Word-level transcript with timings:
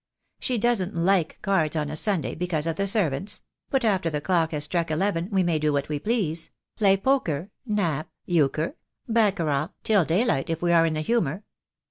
She 0.39 0.57
doesn't 0.57 0.95
like 0.95 1.39
cards 1.43 1.75
on 1.75 1.91
a 1.91 1.95
Sunday, 1.95 2.33
because 2.33 2.65
of 2.65 2.75
the 2.75 2.87
servants; 2.87 3.43
but 3.69 3.85
after 3.85 4.09
the 4.09 4.19
clock 4.19 4.49
has 4.49 4.63
struck 4.63 4.89
eleven 4.89 5.29
we 5.31 5.43
may 5.43 5.59
do 5.59 5.71
what 5.71 5.89
we 5.89 5.99
please— 5.99 6.49
play 6.79 6.97
poker, 6.97 7.51
nap, 7.67 8.09
euchre, 8.25 8.77
baccarat, 9.07 9.67
till 9.83 10.03
daylight, 10.03 10.49
if 10.49 10.59
we 10.59 10.71
are 10.71 10.87
in 10.87 10.95
the 10.95 11.01
humour. 11.01 11.43